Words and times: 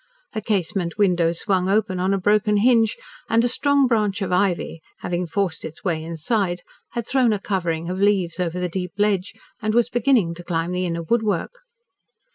A 0.33 0.41
casement 0.41 0.97
window 0.97 1.31
swung 1.31 1.69
open, 1.69 1.99
on 1.99 2.11
a 2.11 2.17
broken 2.17 2.57
hinge, 2.57 2.97
and 3.29 3.45
a 3.45 3.47
strong 3.47 3.85
branch 3.85 4.23
of 4.23 4.31
ivy, 4.31 4.81
having 5.01 5.27
forced 5.27 5.63
its 5.63 5.83
way 5.83 6.01
inside, 6.01 6.63
had 6.93 7.05
thrown 7.05 7.31
a 7.31 7.39
covering 7.39 7.87
of 7.87 8.01
leaves 8.01 8.39
over 8.39 8.59
the 8.59 8.67
deep 8.67 8.93
ledge, 8.97 9.35
and 9.61 9.75
was 9.75 9.89
beginning 9.89 10.33
to 10.33 10.43
climb 10.43 10.71
the 10.71 10.87
inner 10.87 11.03
woodwork. 11.03 11.59